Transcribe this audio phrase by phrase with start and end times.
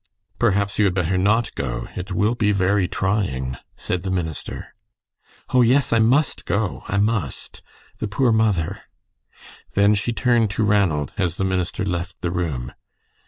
[0.39, 1.87] "Perhaps you had better not go.
[1.95, 4.73] It will be very trying," said the minister.
[5.53, 6.81] "Oh, yes, I must go.
[6.87, 7.61] I must.
[7.99, 8.81] The poor mother!"
[9.75, 12.71] Then she turned to Ranald as the minister left the room.